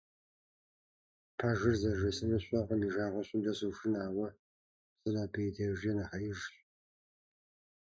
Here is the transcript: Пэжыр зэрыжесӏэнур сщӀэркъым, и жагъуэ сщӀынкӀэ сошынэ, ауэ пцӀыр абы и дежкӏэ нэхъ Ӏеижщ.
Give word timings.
Пэжыр 1.37 1.75
зэрыжесӏэнур 1.81 2.41
сщӀэркъым, 2.43 2.81
и 2.87 2.89
жагъуэ 2.93 3.21
сщӀынкӀэ 3.23 3.53
сошынэ, 3.57 3.99
ауэ 4.07 4.27
пцӀыр 4.91 5.15
абы 5.23 5.39
и 5.47 5.49
дежкӏэ 5.55 5.91
нэхъ 5.97 6.13
Ӏеижщ. 6.21 6.43